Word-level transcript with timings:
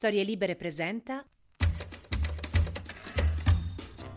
Storie 0.00 0.24
Libere 0.24 0.56
presenta 0.56 1.22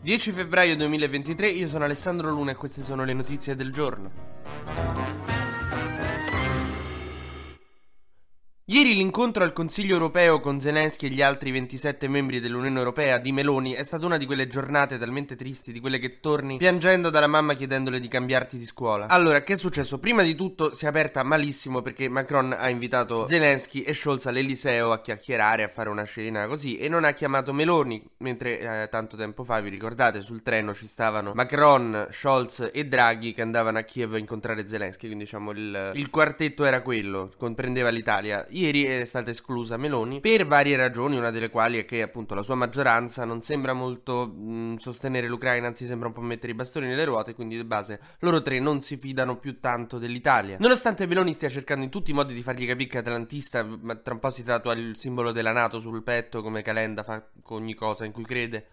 10 0.01 0.31
febbraio 0.31 0.77
2023, 0.77 1.49
io 1.49 1.67
sono 1.67 1.83
Alessandro 1.83 2.29
Luna 2.29 2.51
e 2.51 2.55
queste 2.55 2.81
sono 2.81 3.03
le 3.03 3.11
notizie 3.11 3.53
del 3.53 3.73
giorno. 3.73 4.09
Ieri 8.73 8.95
l'incontro 8.95 9.43
al 9.43 9.53
Consiglio 9.53 9.93
europeo 9.93 10.39
con 10.39 10.59
Zelensky 10.59 11.05
e 11.05 11.09
gli 11.11 11.21
altri 11.21 11.51
27 11.51 12.07
membri 12.07 12.39
dell'Unione 12.39 12.79
Europea 12.79 13.19
di 13.19 13.31
Meloni 13.31 13.73
è 13.73 13.83
stata 13.83 14.07
una 14.07 14.17
di 14.17 14.25
quelle 14.25 14.47
giornate 14.47 14.97
talmente 14.97 15.35
tristi, 15.35 15.71
di 15.71 15.79
quelle 15.79 15.99
che 15.99 16.19
torni 16.19 16.57
piangendo 16.57 17.11
dalla 17.11 17.27
mamma 17.27 17.53
chiedendole 17.53 17.99
di 17.99 18.07
cambiarti 18.07 18.57
di 18.57 18.65
scuola. 18.65 19.09
Allora, 19.09 19.43
che 19.43 19.53
è 19.53 19.57
successo? 19.57 19.99
Prima 19.99 20.23
di 20.23 20.33
tutto 20.33 20.73
si 20.73 20.85
è 20.85 20.87
aperta 20.87 21.21
malissimo 21.21 21.83
perché 21.83 22.09
Macron 22.09 22.51
ha 22.57 22.67
invitato 22.67 23.27
Zelensky 23.27 23.81
e 23.81 23.93
Scholz 23.93 24.25
all'Eliseo 24.25 24.91
a 24.91 25.01
chiacchierare, 25.01 25.61
a 25.61 25.67
fare 25.67 25.89
una 25.89 26.05
cena 26.05 26.47
così 26.47 26.77
e 26.77 26.89
non 26.89 27.03
ha 27.03 27.11
chiamato 27.11 27.53
Meloni, 27.53 28.03
mentre 28.17 28.59
eh, 28.59 28.89
tanto 28.89 29.15
tempo 29.15 29.43
fa, 29.43 29.61
vi 29.61 29.69
ricordate, 29.69 30.23
sul 30.23 30.41
treno 30.41 30.73
ci 30.73 30.87
stavano 30.87 31.33
Macron, 31.35 32.07
Scholz 32.09 32.71
e 32.73 32.87
Draghi 32.87 33.33
che 33.33 33.43
andavano 33.43 33.77
a 33.77 33.83
Kiev 33.83 34.13
a 34.15 34.17
incontrare 34.17 34.67
Zelensky, 34.67 35.05
quindi 35.05 35.25
diciamo 35.25 35.51
il, 35.51 35.91
il 35.93 36.09
quartetto 36.09 36.65
era 36.65 36.81
quello, 36.81 37.29
comprendeva 37.37 37.89
l'Italia 37.89 38.43
ieri 38.65 38.83
è 38.85 39.05
stata 39.05 39.29
esclusa 39.29 39.77
Meloni 39.77 40.19
per 40.19 40.45
varie 40.45 40.75
ragioni, 40.75 41.17
una 41.17 41.31
delle 41.31 41.49
quali 41.49 41.79
è 41.79 41.85
che 41.85 42.01
appunto 42.01 42.33
la 42.33 42.41
sua 42.41 42.55
maggioranza 42.55 43.25
non 43.25 43.41
sembra 43.41 43.73
molto 43.73 44.27
mh, 44.27 44.75
sostenere 44.77 45.27
l'Ucraina, 45.27 45.67
anzi 45.67 45.85
sembra 45.85 46.07
un 46.07 46.13
po' 46.13 46.21
mettere 46.21 46.51
i 46.51 46.55
bastoni 46.55 46.87
nelle 46.87 47.05
ruote, 47.05 47.35
quindi 47.35 47.55
di 47.55 47.63
base 47.63 47.99
loro 48.19 48.41
tre 48.41 48.59
non 48.59 48.81
si 48.81 48.97
fidano 48.97 49.37
più 49.37 49.59
tanto 49.59 49.97
dell'Italia. 49.97 50.57
Nonostante 50.59 51.05
Meloni 51.05 51.33
stia 51.33 51.49
cercando 51.49 51.83
in 51.83 51.89
tutti 51.89 52.11
i 52.11 52.13
modi 52.13 52.33
di 52.33 52.41
fargli 52.41 52.65
capire 52.65 52.89
che 52.89 52.97
atlantista, 52.99 53.65
ma 53.81 53.95
tra 53.95 54.13
un 54.13 54.19
po' 54.19 54.29
si 54.29 54.43
tatua 54.43 54.73
il 54.73 54.95
simbolo 54.95 55.31
della 55.31 55.51
Nato 55.51 55.79
sul 55.79 56.03
petto 56.03 56.41
come 56.41 56.61
Calenda 56.61 57.03
fa 57.03 57.23
con 57.41 57.61
ogni 57.61 57.73
cosa 57.73 58.05
in 58.05 58.11
cui 58.11 58.23
crede. 58.23 58.67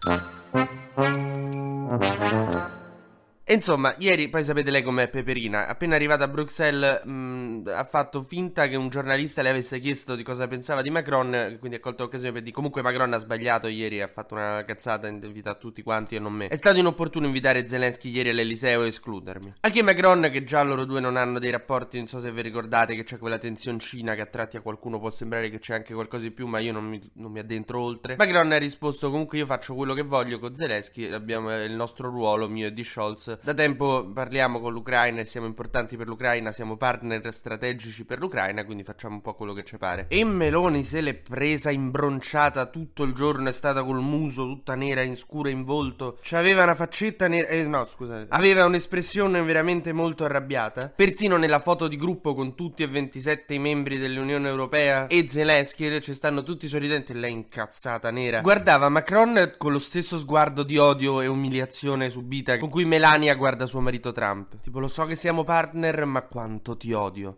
Insomma, 3.51 3.93
ieri 3.99 4.29
poi 4.29 4.45
sapete 4.45 4.71
lei 4.71 4.85
com'è 4.85 5.09
Peperina. 5.09 5.67
Appena 5.67 5.97
arrivata 5.97 6.23
a 6.23 6.29
Bruxelles 6.29 7.03
mh, 7.05 7.63
ha 7.67 7.83
fatto 7.83 8.23
finta 8.23 8.69
che 8.69 8.77
un 8.77 8.91
giornalista 8.91 9.43
le 9.43 9.49
avesse 9.49 9.81
chiesto 9.81 10.15
di 10.15 10.23
cosa 10.23 10.47
pensava 10.47 10.83
di 10.83 10.91
Macron, 10.91 11.57
quindi 11.59 11.79
ha 11.79 11.81
colto 11.81 12.05
l'occasione 12.05 12.33
per 12.33 12.43
dire 12.43 12.55
comunque 12.55 12.81
Macron 12.81 13.13
ha 13.13 13.19
sbagliato 13.19 13.67
ieri, 13.67 14.03
ha 14.03 14.07
fatto 14.07 14.35
una 14.35 14.63
cazzata, 14.65 15.09
invita 15.09 15.55
tutti 15.55 15.83
quanti 15.83 16.15
e 16.15 16.21
non 16.21 16.33
me. 16.33 16.47
È 16.47 16.55
stato 16.55 16.79
inopportuno 16.79 17.27
invitare 17.27 17.67
Zelensky 17.67 18.11
ieri 18.11 18.29
all'Eliseo 18.29 18.85
e 18.85 18.87
escludermi. 18.87 19.55
Anche 19.63 19.83
Macron, 19.83 20.29
che 20.31 20.45
già 20.45 20.63
loro 20.63 20.85
due 20.85 21.01
non 21.01 21.17
hanno 21.17 21.41
dei 21.41 21.51
rapporti, 21.51 21.99
non 21.99 22.07
so 22.07 22.21
se 22.21 22.31
vi 22.31 22.43
ricordate 22.43 22.95
che 22.95 23.03
c'è 23.03 23.19
quella 23.19 23.39
tensioncina 23.39 24.15
che 24.15 24.21
a 24.21 24.27
tratti 24.27 24.59
a 24.59 24.61
qualcuno 24.61 25.01
può 25.01 25.11
sembrare 25.11 25.51
che 25.51 25.59
c'è 25.59 25.75
anche 25.75 25.93
qualcosa 25.93 26.23
di 26.23 26.31
più, 26.31 26.47
ma 26.47 26.61
io 26.61 26.71
non 26.71 26.85
mi, 26.85 27.01
non 27.15 27.33
mi 27.33 27.41
addentro 27.41 27.81
oltre. 27.83 28.15
Macron 28.15 28.53
ha 28.53 28.59
risposto 28.59 29.11
comunque 29.11 29.39
io 29.39 29.47
faccio 29.47 29.75
quello 29.75 29.93
che 29.93 30.03
voglio 30.03 30.39
con 30.39 30.55
Zelensky, 30.55 31.11
abbiamo 31.11 31.53
il 31.65 31.73
nostro 31.73 32.09
ruolo, 32.09 32.49
mio 32.49 32.69
e 32.69 32.73
di 32.73 32.85
Scholz 32.85 33.39
da 33.43 33.55
tempo 33.55 34.07
parliamo 34.13 34.61
con 34.61 34.73
l'Ucraina 34.73 35.21
e 35.21 35.25
siamo 35.25 35.47
importanti 35.47 35.97
per 35.97 36.07
l'Ucraina, 36.07 36.53
siamo 36.53 36.77
partner 36.77 37.33
strategici 37.33 38.05
per 38.05 38.19
l'Ucraina, 38.19 38.65
quindi 38.65 38.85
facciamo 38.85 39.15
un 39.15 39.21
po' 39.23 39.35
quello 39.35 39.53
che 39.53 39.65
ci 39.65 39.79
pare. 39.79 40.07
E 40.09 40.25
Meloni 40.25 40.83
se 40.85 41.01
l'è 41.01 41.15
presa 41.15 41.71
imbronciata 41.71 42.67
tutto 42.67 43.03
il 43.03 43.15
giorno, 43.15 43.49
è 43.49 43.53
stata 43.53 43.83
col 43.83 44.01
muso 44.01 44.45
tutta 44.45 44.75
nera, 44.75 45.03
in 45.03 45.17
scura 45.17 45.49
in 45.49 45.65
volto. 45.65 46.19
C'aveva 46.23 46.65
una 46.65 46.75
faccetta 46.75 47.29
nera, 47.29 47.49
eh 47.49 47.65
no 47.65 47.85
scusate, 47.85 48.27
aveva 48.29 48.65
un'espressione 48.67 49.43
veramente 49.43 49.93
molto 49.93 50.25
arrabbiata. 50.25 50.93
Persino 50.95 51.37
nella 51.37 51.61
foto 51.61 51.89
di 51.89 51.97
gruppo 51.97 52.35
con 52.35 52.55
tutti 52.55 52.83
e 52.83 52.89
27 52.89 53.55
i 53.55 53.59
membri 53.59 53.99
dell'Unione 53.99 54.49
Europea 54.49 55.07
e 55.07 55.27
Zelensky 55.29 56.01
ci 56.01 56.13
stanno 56.13 56.43
tutti 56.43 56.67
sorridenti 56.67 57.13
e 57.13 57.15
lei 57.15 57.33
incazzata 57.33 58.11
nera. 58.11 58.41
Guardava 58.41 58.89
Macron 58.89 59.55
con 59.57 59.73
lo 59.73 59.79
stesso 59.79 60.19
sguardo 60.19 60.63
di 60.63 60.77
odio 60.77 61.21
e 61.21 61.27
umiliazione 61.27 62.11
subita 62.11 62.59
con 62.59 62.69
cui 62.69 62.85
Melania 62.85 63.20
guarda 63.35 63.67
suo 63.67 63.81
marito 63.81 64.13
Trump. 64.13 64.61
Tipo, 64.61 64.79
lo 64.79 64.89
so 64.89 65.05
che 65.07 65.17
siamo 65.17 65.45
partner, 65.45 66.05
ma 66.05 66.23
quanto 66.23 66.77
ti 66.77 66.93
odio. 66.93 67.37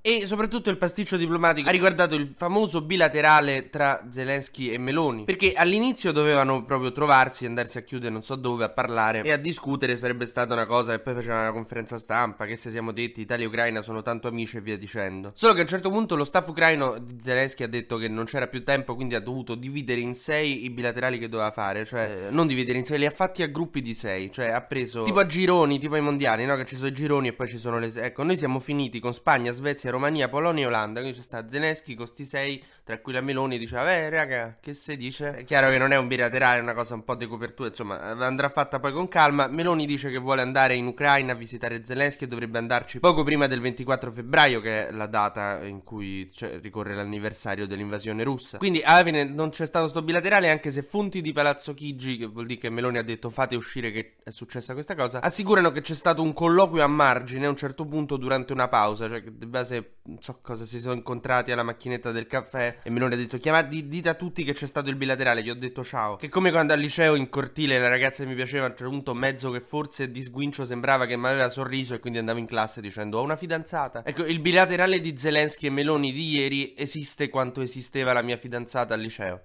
E 0.00 0.26
soprattutto 0.26 0.70
il 0.70 0.78
pasticcio 0.78 1.16
diplomatico 1.16 1.68
ha 1.68 1.72
riguardato 1.72 2.14
il 2.14 2.32
famoso 2.34 2.82
bilaterale 2.82 3.68
tra 3.68 4.06
Zelensky 4.08 4.70
e 4.70 4.78
Meloni. 4.78 5.24
Perché 5.24 5.52
all'inizio 5.54 6.12
dovevano 6.12 6.64
proprio 6.64 6.92
trovarsi, 6.92 7.46
andarsi 7.46 7.78
a 7.78 7.82
chiudere 7.82 8.12
non 8.12 8.22
so 8.22 8.36
dove, 8.36 8.64
a 8.64 8.68
parlare 8.68 9.22
e 9.22 9.32
a 9.32 9.36
discutere. 9.36 9.96
Sarebbe 9.96 10.24
stata 10.24 10.54
una 10.54 10.66
cosa 10.66 10.94
e 10.94 11.00
poi 11.00 11.14
facevano 11.14 11.42
una 11.42 11.52
conferenza 11.52 11.98
stampa. 11.98 12.46
Che 12.46 12.56
se 12.56 12.70
siamo 12.70 12.92
detti 12.92 13.20
Italia 13.20 13.44
e 13.44 13.48
Ucraina 13.48 13.82
sono 13.82 14.00
tanto 14.00 14.28
amici 14.28 14.56
e 14.56 14.60
via 14.60 14.78
dicendo. 14.78 15.32
Solo 15.34 15.52
che 15.52 15.60
a 15.60 15.62
un 15.62 15.68
certo 15.68 15.90
punto 15.90 16.14
lo 16.14 16.24
staff 16.24 16.48
ucraino 16.48 16.98
di 16.98 17.18
Zelensky 17.20 17.64
ha 17.64 17.68
detto 17.68 17.96
che 17.96 18.08
non 18.08 18.24
c'era 18.24 18.46
più 18.46 18.62
tempo, 18.62 18.94
quindi 18.94 19.16
ha 19.16 19.20
dovuto 19.20 19.56
dividere 19.56 20.00
in 20.00 20.14
sei 20.14 20.64
i 20.64 20.70
bilaterali 20.70 21.18
che 21.18 21.28
doveva 21.28 21.50
fare. 21.50 21.84
Cioè, 21.84 22.28
eh, 22.28 22.30
non 22.30 22.46
dividere 22.46 22.78
in 22.78 22.84
sei, 22.84 23.00
li 23.00 23.06
ha 23.06 23.10
fatti 23.10 23.42
a 23.42 23.46
gruppi 23.46 23.82
di 23.82 23.94
sei. 23.94 24.30
Cioè, 24.30 24.46
ha 24.46 24.62
preso 24.62 25.02
tipo 25.02 25.18
a 25.18 25.26
gironi, 25.26 25.78
tipo 25.78 25.96
ai 25.96 26.02
mondiali, 26.02 26.46
no? 26.46 26.56
Che 26.56 26.64
ci 26.64 26.76
sono 26.76 26.88
i 26.88 26.92
gironi 26.92 27.28
e 27.28 27.32
poi 27.32 27.48
ci 27.48 27.58
sono 27.58 27.78
le. 27.78 27.92
Ecco, 27.94 28.22
noi 28.22 28.36
siamo 28.36 28.60
finiti 28.60 29.00
con 29.00 29.12
Spagna, 29.12 29.50
Svezia, 29.52 29.87
Romania, 29.90 30.28
Polonia 30.28 30.64
e 30.64 30.66
Olanda. 30.66 31.00
Quindi 31.00 31.18
c'è 31.18 31.24
sta 31.24 31.48
Zelensky 31.48 31.94
con 31.94 32.06
sti 32.06 32.24
sei, 32.24 32.62
tra 32.84 32.98
cui 32.98 33.12
la 33.12 33.20
Meloni 33.20 33.58
diceva, 33.58 33.92
eh 33.92 34.08
raga, 34.10 34.56
che 34.60 34.74
si 34.74 34.96
dice? 34.96 35.34
È 35.34 35.44
chiaro 35.44 35.68
che 35.70 35.78
non 35.78 35.92
è 35.92 35.96
un 35.96 36.08
bilaterale, 36.08 36.58
è 36.58 36.62
una 36.62 36.74
cosa 36.74 36.94
un 36.94 37.04
po' 37.04 37.14
di 37.14 37.26
copertura, 37.26 37.68
insomma, 37.68 38.00
andrà 38.00 38.48
fatta 38.48 38.80
poi 38.80 38.92
con 38.92 39.08
calma. 39.08 39.46
Meloni 39.46 39.86
dice 39.86 40.10
che 40.10 40.18
vuole 40.18 40.42
andare 40.42 40.74
in 40.74 40.86
Ucraina 40.86 41.32
a 41.32 41.36
visitare 41.36 41.84
Zelensky 41.84 42.24
e 42.24 42.28
dovrebbe 42.28 42.58
andarci 42.58 43.00
poco 43.00 43.22
prima 43.22 43.46
del 43.46 43.60
24 43.60 44.10
febbraio, 44.10 44.60
che 44.60 44.88
è 44.88 44.90
la 44.90 45.06
data 45.06 45.64
in 45.64 45.84
cui 45.84 46.30
cioè, 46.32 46.58
ricorre 46.60 46.94
l'anniversario 46.94 47.66
dell'invasione 47.66 48.22
russa. 48.22 48.58
Quindi 48.58 48.80
alla 48.82 49.04
fine 49.04 49.24
non 49.24 49.50
c'è 49.50 49.66
stato 49.66 49.88
sto 49.88 50.02
bilaterale, 50.02 50.50
anche 50.50 50.70
se 50.70 50.82
fonti 50.82 51.20
di 51.20 51.32
Palazzo 51.32 51.74
Chigi, 51.74 52.16
che 52.16 52.26
vuol 52.26 52.46
dire 52.46 52.60
che 52.60 52.70
Meloni 52.70 52.98
ha 52.98 53.02
detto 53.02 53.30
fate 53.30 53.56
uscire 53.56 53.90
che 53.90 54.16
è 54.28 54.32
successa 54.32 54.74
questa 54.74 54.94
cosa, 54.94 55.20
assicurano 55.20 55.70
che 55.70 55.80
c'è 55.80 55.94
stato 55.94 56.22
un 56.22 56.32
colloquio 56.32 56.84
a 56.84 56.86
margine 56.86 57.46
a 57.46 57.48
un 57.48 57.56
certo 57.56 57.86
punto 57.86 58.16
durante 58.16 58.52
una 58.52 58.68
pausa, 58.68 59.08
cioè 59.08 59.22
che 59.22 59.36
di 59.36 59.46
base 59.46 59.96
non 60.04 60.20
so 60.20 60.38
cosa 60.42 60.64
si 60.64 60.78
sono 60.80 60.94
incontrati 60.94 61.50
alla 61.50 61.62
macchinetta 61.62 62.12
del 62.12 62.26
caffè 62.26 62.78
e 62.82 62.90
Meloni 62.90 63.14
ha 63.14 63.16
detto 63.16 63.38
chiamate 63.38 63.86
dite 63.88 64.08
a 64.08 64.14
tutti 64.14 64.44
che 64.44 64.52
c'è 64.52 64.66
stato 64.66 64.88
il 64.90 64.96
bilaterale. 64.96 65.42
Gli 65.42 65.50
ho 65.50 65.54
detto 65.54 65.84
ciao. 65.84 66.16
Che 66.16 66.28
come 66.28 66.50
quando 66.50 66.72
al 66.72 66.80
liceo 66.80 67.14
in 67.14 67.28
cortile 67.28 67.78
la 67.78 67.88
ragazza 67.88 68.24
mi 68.24 68.34
piaceva 68.34 68.66
a 68.66 68.68
un 68.68 68.76
certo 68.76 68.90
punto 68.92 69.14
mezzo 69.14 69.50
che 69.50 69.60
forse 69.60 70.10
di 70.10 70.22
sguincio 70.22 70.64
sembrava 70.64 71.06
che 71.06 71.16
mi 71.16 71.26
aveva 71.26 71.48
sorriso 71.48 71.94
e 71.94 72.00
quindi 72.00 72.18
andavo 72.18 72.38
in 72.38 72.46
classe 72.46 72.80
dicendo 72.80 73.18
ho 73.18 73.22
una 73.22 73.36
fidanzata. 73.36 74.02
Ecco 74.04 74.24
il 74.24 74.40
bilaterale 74.40 75.00
di 75.00 75.16
Zelensky 75.16 75.66
e 75.66 75.70
Meloni 75.70 76.12
di 76.12 76.36
ieri 76.36 76.74
esiste 76.76 77.28
quanto 77.28 77.60
esisteva 77.60 78.12
la 78.12 78.22
mia 78.22 78.36
fidanzata 78.36 78.94
al 78.94 79.00
liceo 79.00 79.42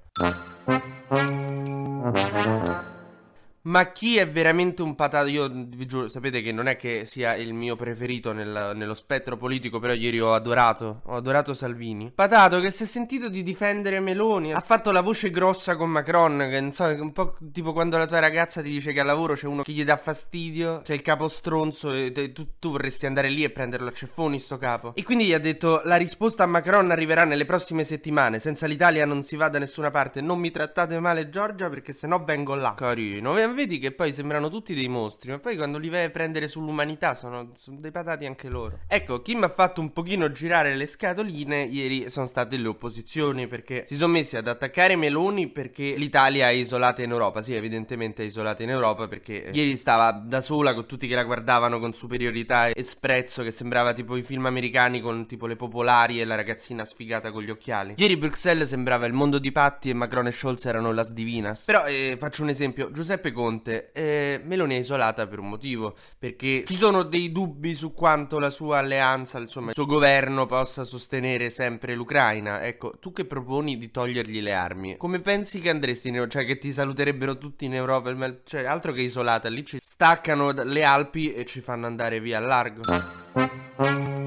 ma 3.63 3.91
chi 3.91 4.17
è 4.17 4.29
veramente 4.29 4.81
un 4.81 4.95
patato? 4.95 5.27
Io 5.27 5.49
vi 5.49 5.85
giuro, 5.85 6.09
sapete 6.09 6.41
che 6.41 6.51
non 6.51 6.67
è 6.67 6.75
che 6.75 7.05
sia 7.05 7.35
il 7.35 7.53
mio 7.53 7.75
preferito 7.75 8.33
nel, 8.33 8.73
nello 8.75 8.93
spettro 8.93 9.37
politico, 9.37 9.79
però 9.79 9.93
ieri 9.93 10.19
ho 10.19 10.33
adorato, 10.33 11.01
ho 11.05 11.15
adorato 11.15 11.53
Salvini. 11.53 12.11
Patato 12.13 12.59
che 12.59 12.71
si 12.71 12.83
è 12.83 12.85
sentito 12.85 13.29
di 13.29 13.41
difendere 13.43 13.99
Meloni, 13.99 14.53
ha 14.53 14.59
fatto 14.59 14.91
la 14.91 15.01
voce 15.01 15.29
grossa 15.29 15.75
con 15.75 15.89
Macron, 15.89 16.47
che 16.49 16.59
non 16.59 16.71
so, 16.71 16.85
un 16.85 17.11
po' 17.13 17.35
tipo 17.51 17.71
quando 17.71 17.97
la 17.97 18.05
tua 18.05 18.19
ragazza 18.19 18.61
ti 18.61 18.69
dice 18.69 18.91
che 18.91 18.99
al 18.99 19.05
lavoro 19.05 19.33
c'è 19.33 19.47
uno 19.47 19.63
che 19.63 19.71
gli 19.71 19.83
dà 19.83 19.95
fastidio, 19.95 20.81
c'è 20.83 20.93
il 20.93 21.01
capo 21.01 21.27
stronzo 21.27 21.93
e 21.93 22.11
te, 22.11 22.33
tu, 22.33 22.59
tu, 22.59 22.71
vorresti 22.71 23.05
andare 23.05 23.29
lì 23.29 23.43
e 23.43 23.49
prenderlo 23.49 23.87
a 23.87 23.93
ceffoni 23.93 24.39
sto 24.39 24.57
capo. 24.57 24.93
E 24.95 25.03
quindi 25.03 25.25
gli 25.25 25.33
ha 25.33 25.39
detto 25.39 25.81
la 25.85 25.95
risposta 25.95 26.43
a 26.43 26.47
Macron 26.47 26.91
arriverà 26.91 27.23
nelle 27.23 27.45
prossime 27.45 27.83
settimane, 27.85 28.39
senza 28.39 28.67
l'Italia 28.67 29.05
non 29.05 29.23
si 29.23 29.37
va 29.37 29.47
da 29.47 29.59
nessuna 29.59 29.89
parte, 29.89 30.19
non 30.19 30.39
mi 30.39 30.51
trattate 30.51 30.99
male 30.99 31.29
Giorgia 31.29 31.69
perché 31.69 31.93
sennò 31.93 32.23
vengo 32.23 32.55
là. 32.55 32.73
Carino, 32.75 33.37
vedi 33.53 33.79
che 33.79 33.91
poi 33.91 34.13
sembrano 34.13 34.49
tutti 34.49 34.73
dei 34.73 34.87
mostri, 34.87 35.31
ma 35.31 35.39
poi 35.39 35.55
quando 35.55 35.77
li 35.77 35.89
vai 35.89 36.05
a 36.05 36.09
prendere 36.09 36.47
sull'umanità 36.47 37.13
sono, 37.13 37.51
sono 37.57 37.79
dei 37.79 37.91
patati 37.91 38.25
anche 38.25 38.49
loro. 38.49 38.79
Ecco, 38.87 39.21
chi 39.21 39.35
mi 39.35 39.43
ha 39.43 39.49
fatto 39.49 39.81
un 39.81 39.93
pochino 39.93 40.31
girare 40.31 40.75
le 40.75 40.85
scatoline 40.85 41.63
ieri 41.63 42.09
sono 42.09 42.25
state 42.25 42.57
le 42.57 42.67
opposizioni, 42.67 43.47
perché 43.47 43.83
si 43.85 43.95
sono 43.95 44.13
messi 44.13 44.37
ad 44.37 44.47
attaccare 44.47 44.95
Meloni 44.95 45.47
perché 45.47 45.95
l'Italia 45.95 46.49
è 46.49 46.53
isolata 46.53 47.03
in 47.03 47.11
Europa. 47.11 47.41
Sì, 47.41 47.53
evidentemente 47.53 48.23
è 48.23 48.25
isolata 48.25 48.63
in 48.63 48.69
Europa 48.69 49.07
perché 49.07 49.49
ieri 49.53 49.75
stava 49.75 50.11
da 50.11 50.41
sola 50.41 50.73
con 50.73 50.85
tutti 50.85 51.07
che 51.07 51.15
la 51.15 51.23
guardavano 51.23 51.79
con 51.79 51.93
superiorità 51.93 52.67
e 52.67 52.83
sprezzo, 52.83 53.43
che 53.43 53.51
sembrava 53.51 53.93
tipo 53.93 54.15
i 54.15 54.21
film 54.21 54.45
americani 54.45 55.01
con 55.01 55.25
tipo 55.25 55.45
le 55.47 55.55
popolari 55.55 56.19
e 56.19 56.25
la 56.25 56.35
ragazzina 56.35 56.85
sfigata 56.85 57.31
con 57.31 57.43
gli 57.43 57.49
occhiali. 57.49 57.95
Ieri 57.97 58.17
Bruxelles 58.17 58.67
sembrava 58.67 59.05
il 59.05 59.13
mondo 59.13 59.39
di 59.39 59.51
Patti 59.51 59.89
e 59.89 59.93
Macron 59.93 60.27
e 60.27 60.31
Scholz 60.31 60.65
erano 60.65 60.91
las 60.91 61.13
divinas. 61.13 61.63
Però 61.65 61.85
eh, 61.85 62.15
faccio 62.17 62.43
un 62.43 62.49
esempio, 62.49 62.91
Giuseppe 62.91 63.31
Conte 63.31 63.42
Conte, 63.43 63.91
eh, 63.91 64.39
Meloni 64.45 64.75
è 64.75 64.79
isolata 64.79 65.27
per 65.27 65.39
un 65.39 65.49
motivo, 65.49 65.95
perché 66.17 66.63
ci 66.65 66.75
sono 66.75 67.03
dei 67.03 67.29
dubbi 67.29 67.75
su 67.75 67.91
quanto 67.91 68.39
la 68.39 68.49
sua 68.49 68.77
alleanza, 68.77 69.37
insomma, 69.37 69.69
il 69.69 69.75
suo 69.75 69.85
governo 69.85 70.45
possa 70.45 70.85
sostenere 70.85 71.49
sempre 71.49 71.93
l'Ucraina. 71.93 72.63
Ecco, 72.63 72.93
tu 73.01 73.11
che 73.11 73.25
proponi 73.25 73.77
di 73.77 73.91
togliergli 73.91 74.41
le 74.41 74.53
armi, 74.53 74.95
come 74.95 75.19
pensi 75.19 75.59
che 75.59 75.69
andresti 75.69 76.07
in? 76.07 76.25
Cioè 76.29 76.45
che 76.45 76.57
ti 76.57 76.71
saluterebbero 76.71 77.37
tutti 77.37 77.65
in 77.65 77.75
Europa? 77.75 78.15
Cioè, 78.45 78.63
altro 78.63 78.93
che 78.93 79.01
isolata, 79.01 79.49
lì 79.49 79.65
ci 79.65 79.77
staccano 79.81 80.51
le 80.51 80.83
Alpi 80.85 81.33
e 81.33 81.45
ci 81.45 81.59
fanno 81.59 81.85
andare 81.85 82.21
via 82.21 82.37
a 82.37 82.41
largo. 82.41 84.22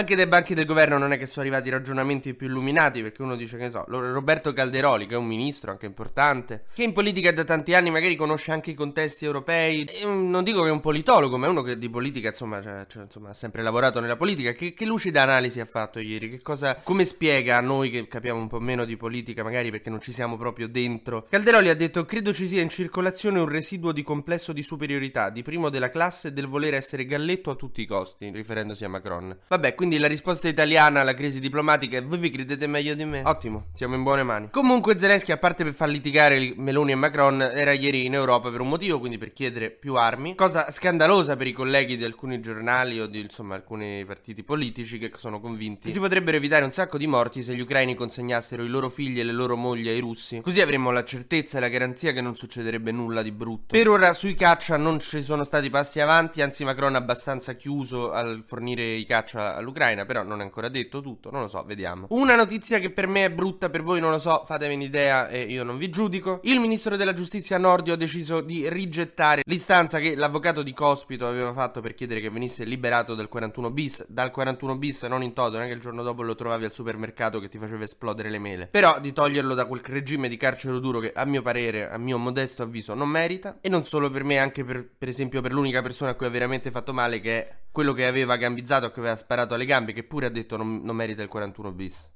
Anche 0.00 0.16
dai 0.16 0.26
banchi 0.26 0.54
del 0.54 0.64
governo 0.64 0.96
non 0.96 1.12
è 1.12 1.18
che 1.18 1.26
sono 1.26 1.44
arrivati 1.44 1.68
ragionamenti 1.68 2.32
più 2.32 2.46
illuminati, 2.46 3.02
perché 3.02 3.20
uno 3.20 3.36
dice 3.36 3.58
che 3.58 3.64
ne 3.64 3.70
so, 3.70 3.84
Roberto 3.86 4.54
Calderoli, 4.54 5.04
che 5.04 5.12
è 5.12 5.18
un 5.18 5.26
ministro 5.26 5.72
anche 5.72 5.84
importante, 5.84 6.64
che 6.72 6.84
in 6.84 6.94
politica 6.94 7.30
da 7.32 7.44
tanti 7.44 7.74
anni 7.74 7.90
magari 7.90 8.16
conosce 8.16 8.50
anche 8.50 8.70
i 8.70 8.74
contesti 8.74 9.26
europei, 9.26 9.86
non 10.04 10.42
dico 10.42 10.62
che 10.62 10.68
è 10.68 10.72
un 10.72 10.80
politologo, 10.80 11.36
ma 11.36 11.48
è 11.48 11.50
uno 11.50 11.60
che 11.60 11.76
di 11.76 11.90
politica 11.90 12.28
insomma, 12.28 12.62
cioè, 12.62 12.86
cioè, 12.88 13.02
insomma 13.02 13.28
ha 13.28 13.34
sempre 13.34 13.60
lavorato 13.60 14.00
nella 14.00 14.16
politica. 14.16 14.52
Che, 14.52 14.72
che, 14.72 14.86
lucida 14.86 15.20
analisi 15.20 15.60
ha 15.60 15.66
fatto 15.66 15.98
ieri? 15.98 16.30
Che 16.30 16.40
cosa, 16.40 16.76
come 16.82 17.04
spiega 17.04 17.58
a 17.58 17.60
noi 17.60 17.90
che 17.90 18.08
capiamo 18.08 18.40
un 18.40 18.48
po' 18.48 18.58
meno 18.58 18.86
di 18.86 18.96
politica, 18.96 19.42
magari 19.42 19.70
perché 19.70 19.90
non 19.90 20.00
ci 20.00 20.12
siamo 20.12 20.38
proprio 20.38 20.66
dentro? 20.66 21.26
Calderoli 21.28 21.68
ha 21.68 21.76
detto: 21.76 22.06
Credo 22.06 22.32
ci 22.32 22.48
sia 22.48 22.62
in 22.62 22.70
circolazione 22.70 23.38
un 23.38 23.48
residuo 23.48 23.92
di 23.92 24.02
complesso 24.02 24.54
di 24.54 24.62
superiorità, 24.62 25.28
di 25.28 25.42
primo 25.42 25.68
della 25.68 25.90
classe 25.90 26.28
e 26.28 26.32
del 26.32 26.46
voler 26.46 26.72
essere 26.72 27.04
galletto 27.04 27.50
a 27.50 27.54
tutti 27.54 27.82
i 27.82 27.86
costi, 27.86 28.30
riferendosi 28.30 28.82
a 28.82 28.88
Macron. 28.88 29.36
Vabbè, 29.46 29.74
quindi 29.74 29.88
la 29.98 30.08
risposta 30.08 30.48
italiana 30.48 31.00
alla 31.00 31.14
crisi 31.14 31.40
diplomatica 31.40 31.98
è 31.98 32.02
voi 32.02 32.18
vi 32.18 32.30
credete 32.30 32.66
meglio 32.66 32.94
di 32.94 33.04
me? 33.04 33.22
Ottimo, 33.24 33.66
siamo 33.74 33.94
in 33.94 34.02
buone 34.02 34.22
mani. 34.22 34.48
Comunque 34.50 34.98
Zelensky, 34.98 35.32
a 35.32 35.36
parte 35.36 35.64
per 35.64 35.72
far 35.72 35.88
litigare 35.88 36.54
Meloni 36.56 36.92
e 36.92 36.96
Macron, 36.96 37.40
era 37.42 37.72
ieri 37.72 38.04
in 38.04 38.14
Europa 38.14 38.50
per 38.50 38.60
un 38.60 38.68
motivo, 38.68 38.98
quindi 38.98 39.18
per 39.18 39.32
chiedere 39.32 39.70
più 39.70 39.94
armi. 39.96 40.34
Cosa 40.34 40.70
scandalosa 40.70 41.36
per 41.36 41.46
i 41.46 41.52
colleghi 41.52 41.96
di 41.96 42.04
alcuni 42.04 42.40
giornali 42.40 43.00
o 43.00 43.06
di 43.06 43.20
insomma 43.20 43.54
alcuni 43.54 44.04
partiti 44.04 44.42
politici 44.42 44.98
che 44.98 45.10
sono 45.16 45.40
convinti 45.40 45.86
che 45.86 45.92
si 45.92 45.98
potrebbero 45.98 46.36
evitare 46.36 46.64
un 46.64 46.70
sacco 46.70 46.98
di 46.98 47.06
morti 47.06 47.42
se 47.42 47.54
gli 47.54 47.60
ucraini 47.60 47.94
consegnassero 47.94 48.62
i 48.62 48.68
loro 48.68 48.88
figli 48.88 49.18
e 49.20 49.24
le 49.24 49.32
loro 49.32 49.56
mogli 49.56 49.88
ai 49.88 49.98
russi. 49.98 50.40
Così 50.40 50.60
avremmo 50.60 50.90
la 50.90 51.04
certezza 51.04 51.58
e 51.58 51.60
la 51.60 51.68
garanzia 51.68 52.12
che 52.12 52.20
non 52.20 52.34
succederebbe 52.34 52.92
nulla 52.92 53.22
di 53.22 53.32
brutto. 53.32 53.76
Per 53.76 53.88
ora 53.88 54.12
sui 54.12 54.34
caccia 54.34 54.76
non 54.76 55.00
ci 55.00 55.22
sono 55.22 55.44
stati 55.44 55.70
passi 55.70 56.00
avanti, 56.00 56.42
anzi 56.42 56.64
Macron 56.64 56.94
è 56.94 56.98
abbastanza 56.98 57.54
chiuso 57.54 58.12
al 58.12 58.42
fornire 58.44 58.84
i 58.84 59.04
caccia 59.04 59.56
all'Ucraina, 59.56 59.79
però 60.06 60.22
non 60.22 60.40
è 60.40 60.42
ancora 60.42 60.68
detto 60.68 61.00
tutto, 61.00 61.30
non 61.30 61.40
lo 61.40 61.48
so, 61.48 61.62
vediamo. 61.64 62.06
Una 62.10 62.36
notizia 62.36 62.78
che 62.78 62.90
per 62.90 63.06
me 63.06 63.24
è 63.24 63.30
brutta, 63.30 63.70
per 63.70 63.82
voi 63.82 64.00
non 64.00 64.10
lo 64.10 64.18
so, 64.18 64.42
fatemi 64.44 64.74
un'idea 64.74 65.28
e 65.28 65.40
io 65.42 65.64
non 65.64 65.78
vi 65.78 65.88
giudico. 65.88 66.40
Il 66.44 66.60
ministro 66.60 66.96
della 66.96 67.14
giustizia 67.14 67.58
Nordio 67.58 67.94
ha 67.94 67.96
deciso 67.96 68.40
di 68.40 68.68
rigettare 68.68 69.42
l'istanza 69.44 69.98
che 69.98 70.14
l'avvocato 70.14 70.62
di 70.62 70.72
Cospito 70.72 71.26
aveva 71.26 71.52
fatto 71.52 71.80
per 71.80 71.94
chiedere 71.94 72.20
che 72.20 72.30
venisse 72.30 72.64
liberato 72.64 73.14
dal 73.14 73.28
41 73.28 73.70
bis, 73.70 74.06
dal 74.08 74.30
41 74.30 74.76
bis 74.76 75.02
non 75.04 75.22
in 75.22 75.32
toto, 75.32 75.56
non 75.56 75.62
è 75.62 75.68
che 75.68 75.74
il 75.74 75.80
giorno 75.80 76.02
dopo 76.02 76.22
lo 76.22 76.34
trovavi 76.34 76.64
al 76.66 76.72
supermercato 76.72 77.40
che 77.40 77.48
ti 77.48 77.58
faceva 77.58 77.84
esplodere 77.84 78.30
le 78.30 78.38
mele. 78.38 78.66
Però 78.66 79.00
di 79.00 79.12
toglierlo 79.12 79.54
da 79.54 79.64
quel 79.64 79.80
regime 79.84 80.28
di 80.28 80.36
carcere 80.36 80.78
duro 80.80 80.98
che 81.00 81.12
a 81.14 81.24
mio 81.24 81.42
parere, 81.42 81.90
a 81.90 81.98
mio 81.98 82.18
modesto 82.18 82.62
avviso 82.62 82.94
non 82.94 83.08
merita 83.08 83.58
e 83.60 83.68
non 83.68 83.84
solo 83.84 84.10
per 84.10 84.24
me, 84.24 84.38
anche 84.38 84.64
per, 84.64 84.86
per 84.98 85.08
esempio 85.08 85.40
per 85.40 85.52
l'unica 85.52 85.82
persona 85.82 86.10
a 86.10 86.14
cui 86.14 86.26
ha 86.26 86.30
veramente 86.30 86.70
fatto 86.70 86.92
male 86.92 87.20
che 87.20 87.46
è 87.46 87.54
quello 87.72 87.92
che 87.92 88.06
aveva 88.06 88.36
gambizzato, 88.36 88.90
che 88.90 89.00
aveva 89.00 89.16
sparato 89.16 89.54
alle 89.54 89.64
gambe, 89.64 89.92
che 89.92 90.02
pure 90.04 90.26
ha 90.26 90.30
detto 90.30 90.56
non, 90.56 90.80
non 90.82 90.96
merita 90.96 91.22
il 91.22 91.28
41 91.28 91.72
bis. 91.72 92.08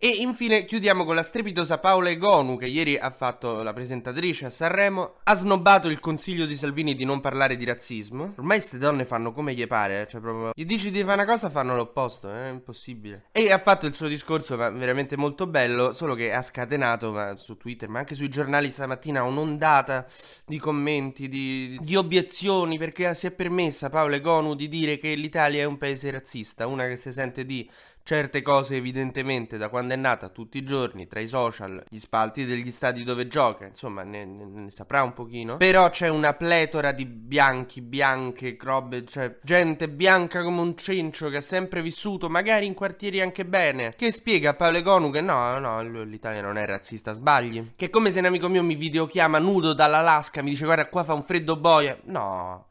E 0.00 0.06
infine 0.06 0.64
chiudiamo 0.64 1.04
con 1.04 1.16
la 1.16 1.24
strepitosa 1.24 1.78
Paola 1.78 2.08
Egonu 2.08 2.56
che 2.56 2.66
ieri 2.66 2.96
ha 2.96 3.10
fatto 3.10 3.64
la 3.64 3.72
presentatrice 3.72 4.46
a 4.46 4.50
Sanremo, 4.50 5.14
ha 5.24 5.34
snobbato 5.34 5.88
il 5.88 5.98
consiglio 5.98 6.46
di 6.46 6.54
Salvini 6.54 6.94
di 6.94 7.04
non 7.04 7.18
parlare 7.18 7.56
di 7.56 7.64
razzismo. 7.64 8.34
Ormai 8.36 8.58
queste 8.58 8.78
donne 8.78 9.04
fanno 9.04 9.32
come 9.32 9.54
gli 9.54 9.66
pare, 9.66 10.02
eh? 10.02 10.06
cioè 10.06 10.20
proprio 10.20 10.52
gli 10.54 10.64
dici 10.64 10.92
di 10.92 11.00
fare 11.00 11.14
una 11.14 11.24
cosa 11.24 11.50
fanno 11.50 11.74
l'opposto, 11.74 12.32
eh? 12.32 12.48
impossibile. 12.48 13.24
E 13.32 13.50
ha 13.50 13.58
fatto 13.58 13.86
il 13.86 13.94
suo 13.94 14.06
discorso 14.06 14.56
ma 14.56 14.70
veramente 14.70 15.16
molto 15.16 15.48
bello, 15.48 15.90
solo 15.90 16.14
che 16.14 16.32
ha 16.32 16.42
scatenato 16.42 17.10
ma, 17.10 17.34
su 17.34 17.56
Twitter, 17.56 17.88
ma 17.88 17.98
anche 17.98 18.14
sui 18.14 18.28
giornali 18.28 18.70
stamattina 18.70 19.24
un'ondata 19.24 20.06
di 20.46 20.60
commenti, 20.60 21.26
di, 21.26 21.76
di 21.82 21.96
obiezioni 21.96 22.78
perché 22.78 23.16
si 23.16 23.26
è 23.26 23.32
permessa 23.32 23.90
Paola 23.90 24.14
Egonu 24.14 24.54
di 24.54 24.68
dire 24.68 24.96
che 24.96 25.16
l'Italia 25.16 25.62
è 25.62 25.64
un 25.64 25.76
paese 25.76 26.08
razzista, 26.12 26.68
una 26.68 26.86
che 26.86 26.94
si 26.94 27.10
sente 27.10 27.44
di 27.44 27.68
certe 28.08 28.40
cose 28.40 28.76
evidentemente 28.76 29.58
da 29.58 29.68
quando 29.68 29.87
è 29.92 29.96
nata 29.96 30.28
tutti 30.28 30.58
i 30.58 30.64
giorni 30.64 31.06
tra 31.06 31.20
i 31.20 31.26
social, 31.26 31.82
gli 31.88 31.98
spalti 31.98 32.44
degli 32.44 32.70
stadi 32.70 33.04
dove 33.04 33.28
gioca, 33.28 33.66
insomma 33.66 34.02
ne, 34.02 34.24
ne, 34.24 34.44
ne 34.44 34.70
saprà 34.70 35.02
un 35.02 35.12
pochino. 35.12 35.56
Però 35.56 35.88
c'è 35.90 36.08
una 36.08 36.34
pletora 36.34 36.92
di 36.92 37.06
bianchi, 37.06 37.80
bianche, 37.80 38.56
robe, 38.60 39.04
cioè 39.04 39.38
gente 39.42 39.88
bianca 39.88 40.42
come 40.42 40.60
un 40.60 40.76
cencio 40.76 41.28
che 41.28 41.38
ha 41.38 41.42
sempre 41.42 41.82
vissuto 41.82 42.28
magari 42.28 42.66
in 42.66 42.74
quartieri 42.74 43.20
anche 43.20 43.44
bene, 43.44 43.92
che 43.96 44.12
spiega 44.12 44.50
a 44.50 44.54
Paolo 44.54 44.82
Gonu 44.82 45.10
che 45.10 45.20
no, 45.20 45.58
no, 45.58 45.82
l'Italia 46.02 46.42
non 46.42 46.56
è 46.56 46.66
razzista, 46.66 47.12
sbagli. 47.12 47.72
Che 47.76 47.86
è 47.86 47.90
come 47.90 48.10
se 48.10 48.20
un 48.20 48.26
amico 48.26 48.48
mio 48.48 48.62
mi 48.62 48.74
videochiama 48.74 49.38
nudo 49.38 49.72
dall'Alaska, 49.72 50.42
mi 50.42 50.50
dice 50.50 50.64
guarda 50.64 50.88
qua 50.88 51.04
fa 51.04 51.14
un 51.14 51.22
freddo 51.22 51.56
boia. 51.56 51.98
No, 52.04 52.67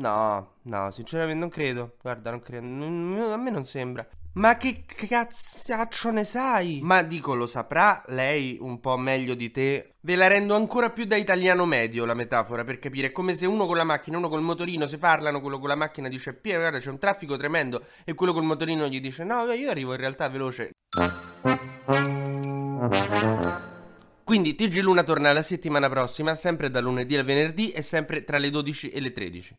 no, 0.00 0.54
no, 0.62 0.90
sinceramente 0.90 1.38
non 1.38 1.50
credo. 1.50 1.96
Guarda, 2.00 2.30
non 2.30 2.40
credo. 2.40 2.64
a 3.32 3.36
me 3.36 3.50
non 3.50 3.64
sembra. 3.64 4.06
Ma 4.32 4.56
che 4.56 4.84
cazzaccio 4.86 6.10
ne 6.10 6.22
sai? 6.24 6.78
Ma 6.82 7.02
dico, 7.02 7.34
lo 7.34 7.46
saprà 7.46 8.02
lei 8.08 8.58
un 8.60 8.78
po' 8.80 8.96
meglio 8.96 9.34
di 9.34 9.50
te? 9.50 9.96
Ve 10.00 10.14
la 10.14 10.28
rendo 10.28 10.54
ancora 10.54 10.90
più 10.90 11.04
da 11.04 11.16
italiano 11.16 11.66
medio 11.66 12.06
la 12.06 12.14
metafora 12.14 12.62
per 12.62 12.78
capire. 12.78 13.08
È 13.08 13.12
come 13.12 13.34
se 13.34 13.46
uno 13.46 13.66
con 13.66 13.76
la 13.76 13.84
macchina 13.84 14.18
uno 14.18 14.28
col 14.28 14.42
motorino 14.42 14.86
si 14.86 14.98
parlano, 14.98 15.40
quello 15.40 15.58
con 15.58 15.68
la 15.68 15.74
macchina 15.74 16.08
dice 16.08 16.32
Piero, 16.32 16.60
guarda 16.60 16.78
c'è 16.78 16.90
un 16.90 16.98
traffico 16.98 17.36
tremendo 17.36 17.84
e 18.04 18.14
quello 18.14 18.32
col 18.32 18.44
motorino 18.44 18.86
gli 18.86 19.00
dice 19.00 19.24
no, 19.24 19.52
io 19.52 19.68
arrivo 19.68 19.92
in 19.92 19.98
realtà 19.98 20.28
veloce. 20.28 20.70
Quindi 24.30 24.54
TG 24.54 24.78
Luna 24.82 25.02
torna 25.02 25.32
la 25.32 25.42
settimana 25.42 25.88
prossima, 25.88 26.36
sempre 26.36 26.70
da 26.70 26.78
lunedì 26.78 27.16
al 27.16 27.24
venerdì 27.24 27.72
e 27.72 27.82
sempre 27.82 28.22
tra 28.22 28.38
le 28.38 28.50
12 28.50 28.88
e 28.90 29.00
le 29.00 29.10
13. 29.10 29.56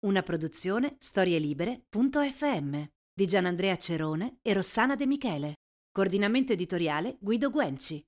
Una 0.00 0.22
produzione 0.22 0.96
storielibere.fm 0.98 2.82
di 3.14 3.26
Gianandrea 3.26 3.76
Cerone 3.78 4.40
e 4.42 4.52
Rossana 4.52 4.94
De 4.94 5.06
Michele. 5.06 5.54
Coordinamento 5.90 6.52
editoriale 6.52 7.16
Guido 7.18 7.48
Guenci. 7.48 8.04